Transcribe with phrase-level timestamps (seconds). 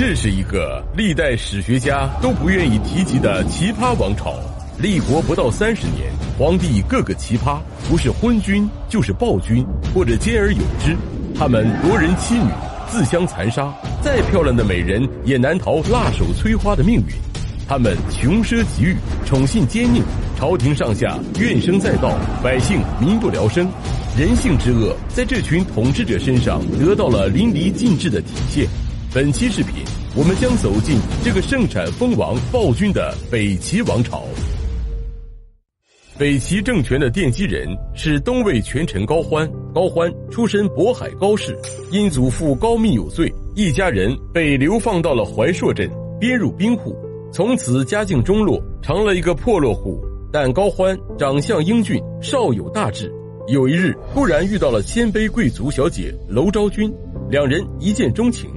[0.00, 4.34] 这是一个历代史学家都不愿意提及的奇葩王朝。
[4.78, 9.62] 立国不到三十年，皇帝个个奇葩，不是昏君就是暴君，
[9.94, 10.96] 或者兼而有之。
[11.38, 12.48] 他们夺人妻女，
[12.88, 17.04] 自相残杀，再漂亮的美人也难逃辣手摧花的命运。
[17.68, 18.96] 他们穷奢极欲，
[19.26, 20.00] 宠信奸佞，
[20.34, 23.68] 朝廷上下怨声载道，百姓民不聊生。
[24.18, 28.66] 人性之恶在这群统治者身上得到了淋漓尽致的体现。
[29.12, 29.82] 本期视频，
[30.14, 34.22] 我们将走进这个盛产蜂王暴君的北齐王朝。
[36.16, 39.50] 北齐政权的奠基人是东魏权臣高欢。
[39.74, 41.58] 高欢出身渤海高氏，
[41.90, 45.90] 因祖父高密有罪，一家人被流放到了怀朔镇，
[46.20, 46.96] 编入兵户，
[47.32, 50.00] 从此家境中落，成了一个破落户。
[50.32, 53.12] 但高欢长相英俊，少有大志。
[53.48, 56.92] 有一日，突然遇到了鲜卑贵族小姐娄昭君，
[57.28, 58.48] 两人一见钟情。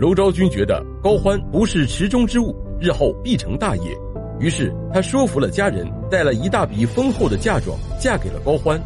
[0.00, 3.94] 娄昭君觉得高欢不是池中之物，日后必成大业。
[4.38, 8.80] 于是，他说服了家人，带了一大笔丰厚的嫁妆，嫁给了高欢。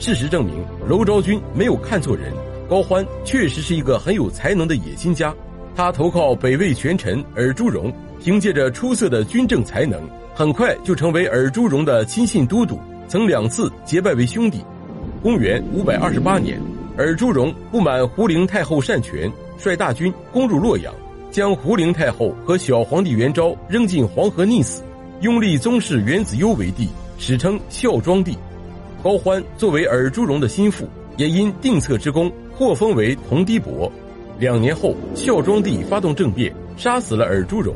[0.00, 0.56] 事实证明，
[0.88, 2.32] 娄昭君没有看错人，
[2.68, 5.32] 高欢确实是一个很有才能的野心家。
[5.76, 10.00] 他投靠北魏权臣尔朱荣，凭借着出色的军政才能，
[10.34, 14.64] 很快就成为尔朱荣的亲信都督，曾两次结拜为兄弟。
[15.22, 16.60] 公元五百二十八年，
[16.98, 20.94] 尔朱荣不满胡陵太后擅权，率大军攻入洛阳，
[21.30, 24.82] 将胡陵太后和小皇帝元昭扔进黄河溺死。
[25.22, 28.36] 拥立宗室元子攸为帝，史称孝庄帝。
[29.02, 33.90] 高欢作为尔朱荣的心腹，也因定策之功获封为同堤伯。
[34.38, 37.74] 两年后，孝庄帝发动政变，杀死了尔朱荣。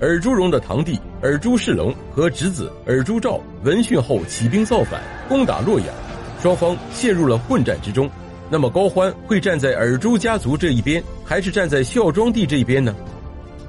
[0.00, 5.88] 尔朱荣的堂弟尔朱世龙和侄子尔朱兆闻讯后起兵造反，攻打洛阳，
[6.42, 8.10] 双方陷入了混战之中。
[8.52, 12.94] 那么高欢会站在尔朱家族这一边，还是站在孝庄帝这一边呢？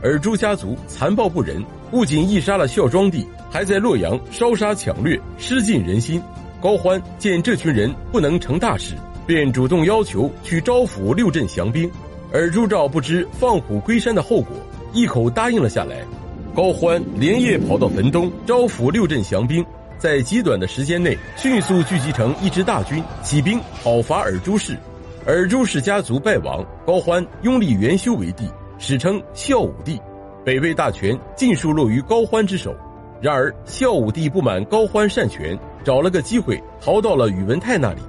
[0.03, 1.63] 尔朱家族残暴不仁。
[1.89, 6.21] 不仅缢杀了孝庄帝，还在洛阳烧杀抢掠，失尽人心。
[6.59, 8.95] 高欢见这群人不能成大事，
[9.25, 11.89] 便主动要求去招抚六镇降兵。
[12.33, 14.49] 尔朱兆不知放虎归山的后果，
[14.91, 16.03] 一口答应了下来。
[16.53, 19.66] 高欢连夜跑到汾东招抚六镇降兵，
[20.03, 24.78] 在极短的时间内迅速聚集成一支大军，起兵讨伐尔朱氏。
[25.25, 28.46] 尔朱氏家族败亡，高欢拥立元修为帝，
[28.78, 29.97] 史称孝武帝。
[30.44, 32.75] 北魏大权尽数落于高欢之手，
[33.22, 38.02] 然而孝武帝不满高欢擅权，找了个机会逃到了宇文泰那里，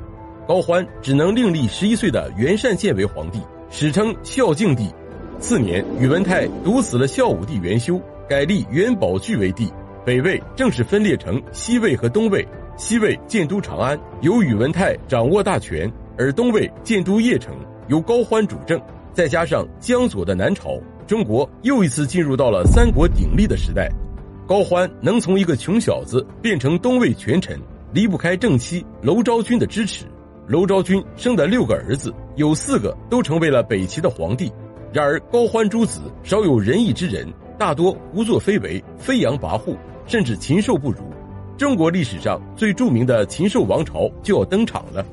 [0.48, 3.40] 高欢只能另立十一岁的元善见为皇帝，
[3.70, 4.92] 史称孝敬帝。
[5.38, 9.72] 次年，宇文泰毒死了孝武帝元修，改立元宝炬为帝，
[10.04, 12.46] 北魏正式分裂成西魏和东魏。
[12.76, 17.54] 西魏建都长安，由宇文泰掌握大权，而东魏建都邺城，
[17.88, 18.80] 由高欢主政，
[19.12, 20.78] 再加上江左的南朝。
[21.06, 23.88] 中国又一次进入到了三国鼎立的时代，
[24.46, 27.58] 高欢能从一个穷小子变成东魏权臣，
[27.92, 30.04] 离不开正妻娄昭君的支持。
[30.48, 34.52] 娄昭君生的六个儿子，有四个都成为了北齐的皇帝。
[34.92, 39.76] 然而高欢诸子少有仁义之人，大多胡作非为、飞扬跋扈，
[40.06, 40.98] 甚至禽兽不如。
[41.56, 45.04] 中国历史上最著名的禽兽王朝就要登场了。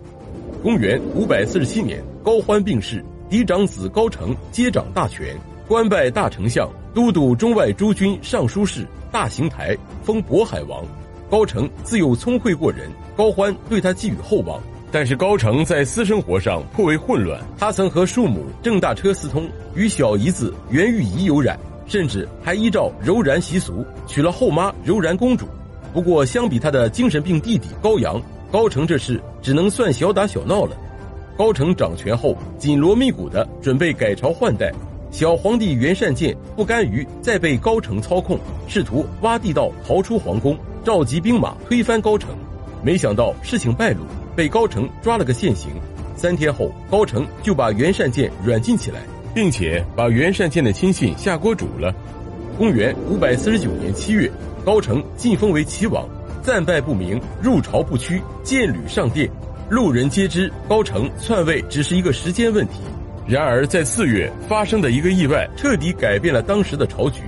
[0.64, 5.36] 公元五百四十七年，高欢病逝，嫡长子高澄接掌大权。
[5.68, 10.84] 官拜大丞相、都督中外诸军尚书事、大行台，封渤海王。
[11.30, 14.60] 高澄自幼聪慧过人，高欢对他寄予厚望。
[14.92, 21.58] 但是高澄在私生活上颇为混乱，他曾和庶母郑大车私通，与小姨子袁玉仪有染，
[21.92, 25.46] 甚至还依照柔然习俗娶了后妈柔然公主。
[25.92, 30.74] 不过，相比他的精神病弟弟高阳，高成这事只能算小打小闹了。
[31.38, 34.72] 高成掌权后，紧锣密鼓的准备改朝换代。
[35.12, 42.30] 小皇帝袁善见不甘于再被高成操控，试图挖地道逃出皇宫，召集兵马推翻高成。
[42.82, 45.72] 没想到事情败露，被高成抓了个现行。
[46.16, 49.02] 三天后，高成就把袁善见软禁起来，
[49.34, 51.94] 并且把袁善见的亲信下锅煮了。
[52.58, 54.32] 公元五百四十九年七月，
[54.64, 56.08] 高澄晋封为齐王，
[56.44, 59.30] 战败不明，入朝不趋，剑履上殿，
[59.70, 62.82] 路人皆知高澄篡位只是一个时间问题。
[63.28, 67.22] 然而，在四月发生的一个意外，彻底改变了当时的朝局。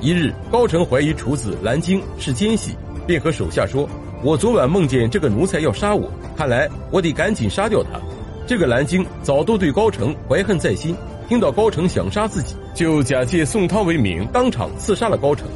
[0.00, 2.74] 一日，高澄怀疑厨子蓝鲸是奸细，
[3.06, 3.88] 便和手下说
[4.22, 8.00] ：“我昨晚梦见这个奴才要杀我，看来我得赶紧杀掉他。”
[8.46, 10.94] 这个蓝鲸早都对高澄怀恨在心，
[11.28, 15.48] 听到高澄想杀自己，就假借送汤为名，当场刺杀了高澄。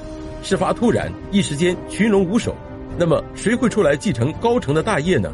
[0.42, 2.54] 事发突然，一时间群龙无首。
[2.98, 5.30] 那么，谁会出来继承高澄的大业呢？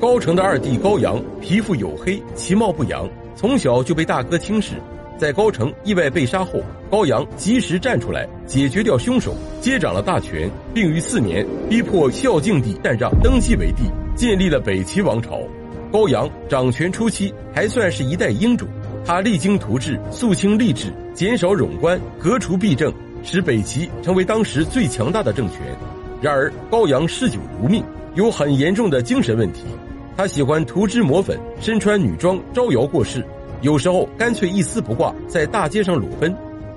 [0.00, 3.08] 高澄的二弟高阳皮肤黝黑，其貌不扬。
[3.36, 4.74] 从小就被大哥轻视，
[5.16, 6.60] 在高城意外被杀后，
[6.90, 13.84] 高阳及时站出来解决掉凶手，接掌了大权，并于四年逼迫孝敬帝禅让登基为帝，
[14.16, 15.38] 建立了北齐王朝。
[15.92, 18.66] 高阳掌权初期还算是一代英主，
[19.08, 25.60] 他励精图治，肃清吏治，减少冗官，革除弊政，使北齐成为当时最强大的政权。
[26.20, 27.82] 然而高阳嗜酒如命，
[28.16, 29.62] 有很严重的精神问题。
[30.14, 33.24] 他喜欢涂脂抹粉，身穿女装招摇过市，
[33.62, 36.36] 有时候干脆一丝不挂，在大街上裸奔。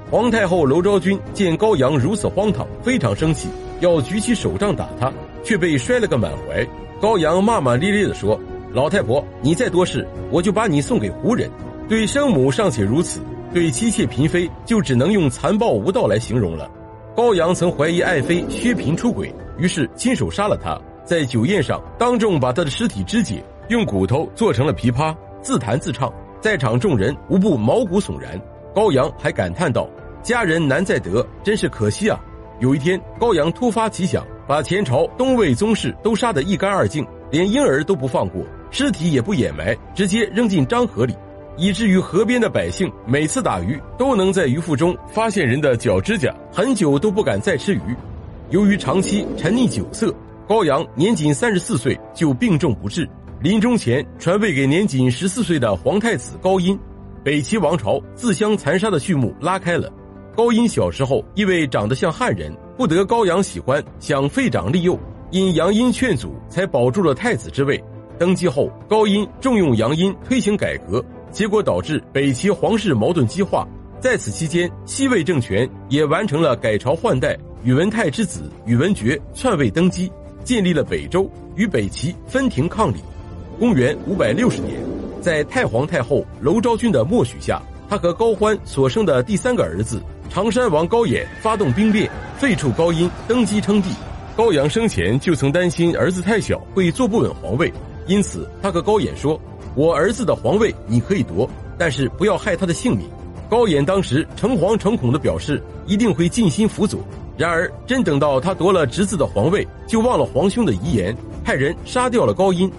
[0.09, 3.49] 皇太后娄昭君见高阳如此荒唐，非常生气，
[3.81, 5.11] 要举起手杖打他，
[5.43, 6.65] 却被摔了个满怀。
[7.01, 8.39] 高阳骂骂咧咧地说
[8.71, 11.51] ：“老太婆，你再多事，我就把你送给胡人。”
[11.91, 13.19] 对生母尚且如此，
[13.53, 16.71] 对妻妾嫔妃就只能用残暴无道来形容了。
[17.17, 20.79] 高阳曾怀疑爱妃薛嫔出轨，于是亲手杀了她。
[21.03, 26.09] 在酒宴上，当众把她的尸体肢解，用骨头做成了琵琶，自弹自唱，
[26.39, 28.39] 在场众人无不毛骨悚然。
[28.73, 29.85] 高阳还感叹道
[30.23, 32.17] ：“佳人难再得，真是可惜啊！”
[32.61, 41.13] 有一天，高阳突发奇想，把前朝东魏宗室都杀得一干二净，连婴儿都不放过，尸体也不掩埋，直接扔进漳河里，
[41.57, 47.81] 以至于河边的百姓每次打鱼都能在鱼腹中发现人的脚指甲，很久都不敢再吃鱼。
[48.49, 50.13] 由于长期沉溺酒色。
[50.47, 53.07] 高阳年仅三十四岁就病重不治，
[53.39, 56.77] 临终前传位给年仅十四岁的皇太子高音，
[57.23, 59.89] 北齐王朝自相残杀的序幕拉开了。
[60.35, 64.99] 高音小时候因为长得像汉人，不得高阳喜欢，想废长立幼，
[65.29, 67.81] 因杨殷劝阻，才保住了太子之位。
[68.19, 73.67] 登基后，高音重用杨殷推行改革，结果导致北齐皇室矛盾激化。
[73.99, 80.11] 在此期间，西魏政权也完成了改朝换代，宇文泰之子宇文觉篡位登基。
[80.43, 82.97] 建立了北周，与北齐分庭抗礼。
[83.59, 84.81] 公元五百六十年，
[85.21, 90.01] 在太皇太后娄昭君的默许下，他和高欢所生的第三个儿子
[90.31, 93.91] 常山王高演发动兵变，废黜高音，登基称帝。
[94.35, 97.71] 高阳生前就曾担心儿子太小会坐不稳皇位，
[98.07, 99.39] 因此他和高演说
[99.75, 103.07] ：“我儿子的皇位你可以夺，但是不要害他的性命。”
[103.49, 107.01] 高演当时诚惶诚恐的表示，一定会尽心辅佐。
[107.37, 111.13] 然而，真等到他夺了侄子的皇位，就忘了皇兄的遗言，
[111.43, 112.71] 派人杀掉了高音。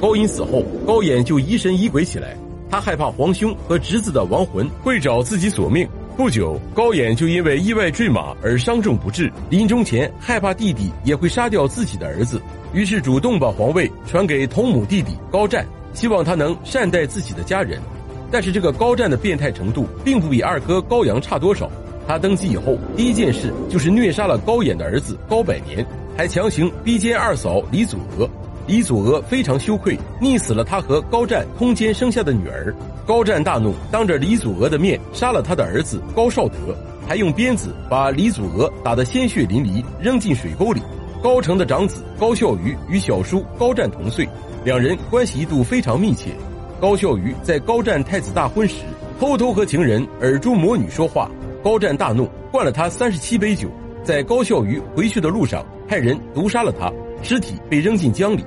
[0.00, 2.36] 高音死后，高演就疑神疑鬼起来，
[2.70, 5.88] 他害怕皇兄和侄子的亡魂会找自己索命。
[6.20, 9.32] 不久，高演就因为意外坠马而伤重不治。
[9.48, 12.38] 临终前，害怕弟弟也会杀掉自己的儿子，
[12.74, 17.80] 于是主动把皇位传给同母弟弟高湛，希望他能善待自己的家人。
[18.30, 21.70] 但是，这个高湛的变态程度并不比二哥高阳差多少。
[22.06, 25.84] 他登基以后，第一件事就是虐杀了高演的儿子高百年，
[26.18, 28.28] 还强行逼奸二嫂李祖娥。
[28.70, 32.72] 李祖娥非常羞愧，溺死了他和高湛通奸生下的女儿。
[33.04, 36.54] 高湛大怒，当着李祖娥的面杀了他的儿子高绍德，
[37.04, 40.80] 还用鞭子把李祖娥打得鲜血淋漓，扔进水沟里。
[41.20, 44.24] 高成的长子高孝瑜与小叔高湛同岁，
[44.64, 46.30] 两人关系一度非常密切。
[46.80, 48.84] 高孝瑜在高湛太子大婚时，
[49.18, 51.28] 偷偷和情人耳珠魔女说话。
[51.60, 53.68] 高湛大怒，灌了他三十七杯酒，
[54.04, 56.88] 在高孝瑜回去的路上，派人毒杀了他，
[57.20, 58.44] 尸体被扔进江里。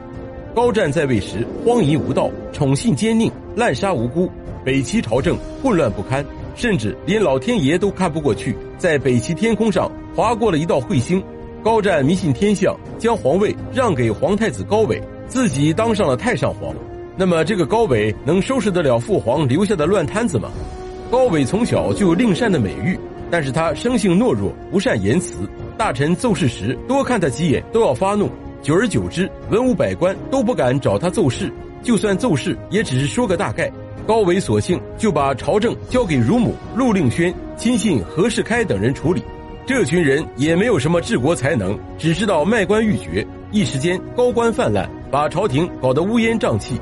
[0.56, 4.30] 高湛在位时荒淫无道，宠信奸佞，滥杀无辜，
[4.64, 6.24] 北齐朝政混乱不堪，
[6.54, 11.24] 甚至连老天爷都看不过去，在北齐天空上划过了一道彗星。
[11.64, 16.76] 高湛迷信天象，将皇位让给皇太子高纬，自己当上了太上皇。
[17.18, 20.52] 那么这个高纬能收拾得了父皇留下的乱摊子吗？
[21.10, 22.96] 高纬从小就有令善的美誉，
[23.32, 25.50] 但是他生性懦弱，不善言辞。
[25.80, 28.30] 大臣奏事时多看他几眼都要发怒，
[28.64, 31.52] 久而久之，文武百官都不敢找他奏事，
[31.84, 33.70] 就算奏事也只是说个大概。
[34.08, 39.22] 高纬索性就把朝政交给乳母陆令轩、亲信何世开等人处理。
[39.66, 46.80] 这群人也没有什么治国才能，只知道卖官鬻爵，一时间高官泛滥，把朝廷搞得乌烟瘴气。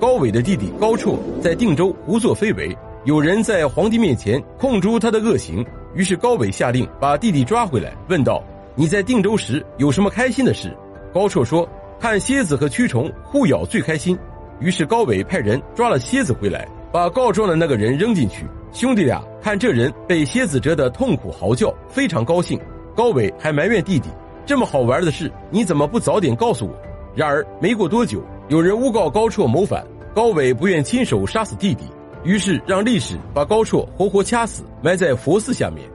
[0.00, 2.76] 高纬的弟弟高绰在定州胡作非为。
[3.04, 8.42] 有人在皇帝面前控诸他的恶行，于是高纬下令把弟弟抓回来，问道
[8.74, 10.76] ：“你在定州时有什么开心的事？”
[11.12, 14.16] 高绰说：“看蝎子和蛆虫互咬最开心。”
[14.60, 18.46] 于是高纬派人抓了蝎子回来，把告状的那个人扔进去。
[18.72, 22.60] 兄弟俩看这人被蝎子蛰得痛苦嚎叫，非常高兴。
[22.94, 24.08] 高纬还埋怨弟弟
[24.46, 26.74] ：“这么好玩的事，你怎么不早点告诉我？”
[27.16, 31.84] 然而没过多久，有人诬告高绰谋反，高纬不愿亲手杀死弟弟。
[32.22, 35.88] 于是让历史把高绰活活掐死，埋在佛寺下面。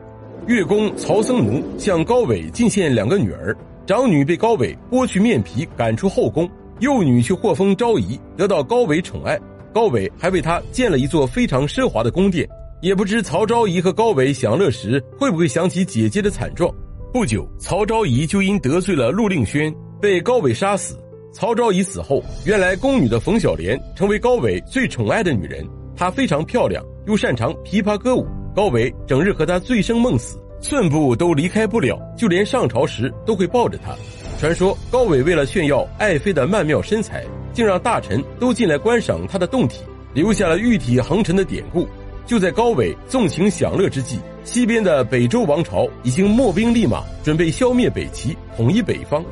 [0.48, 6.50] 越公曹僧奴向高纬进献两个女儿，长女被高纬剥去面皮赶出后宫，
[6.80, 9.40] 幼女却获封昭仪，得到高纬宠爱。
[9.72, 12.48] 高纬还为她建了一座非常奢华的宫殿，
[12.82, 16.74] 也不知曹昭仪和高纬享乐时会不会想起姐姐的惨状。
[17.14, 20.98] 不久，曹昭仪就因得罪了陆令轩，被高纬杀死。
[21.32, 25.64] 曹昭仪死后，原来宫女的冯小莲成为高纬最宠爱的女人。
[25.96, 28.26] 她非常漂亮，又擅长琵琶歌舞。
[28.56, 33.96] 高纬整日和她醉生梦死，寸步都离开不了，就连上朝时都会抱着她。
[34.40, 39.82] 传说高纬为了炫耀爱妃的曼妙身材，竟让大臣都进来观赏她的胴体，
[40.14, 41.88] 留下了玉体横陈的典故。
[42.26, 49.24] 就在高纬纵情享乐之际，西边的北周王朝已经秣兵立马，准备消灭北齐，统一北方。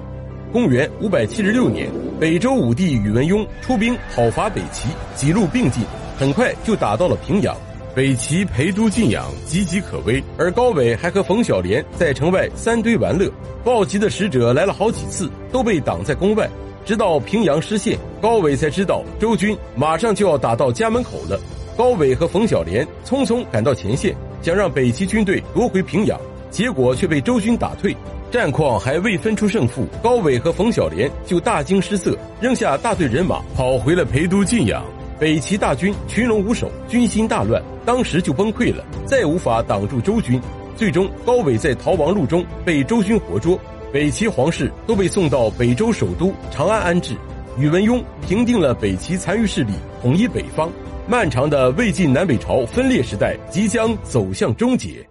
[0.51, 1.89] 公元五百七十六年，
[2.19, 5.83] 北周武帝宇文邕出兵讨伐北齐，几路并进，
[6.15, 7.57] 很快就打到了平阳。
[7.95, 13.31] 北齐陪都晋阳，岌岌可危，而高纬还和冯小莲在城外三堆玩乐。
[13.63, 16.49] 报急的使者来了好几次，都被挡在宫外。
[16.83, 21.39] 直到平阳失陷，高纬才知道周军马上就要打到家门口了。
[21.77, 26.19] 高纬和冯小莲匆匆赶到前线，想让北齐军队夺回平阳，
[26.49, 27.95] 结果却被周军打退。
[28.31, 34.83] 战况还未分出胜负，高纬和冯小莲就大惊失色，扔下大队人马跑回了陪都晋阳。
[35.19, 40.41] 北齐大军群龙无首，军心大乱，当时就崩溃了，再无法挡住周军。
[40.75, 43.59] 最终，高纬在逃亡路中被周军活捉，
[43.91, 47.15] 北齐皇室都被送到北周首都长安安置。
[47.57, 50.69] 宇文邕平定了北齐残余势力，统一北方。
[51.07, 55.07] 漫长的魏晋南北朝分裂时代即将走向终结。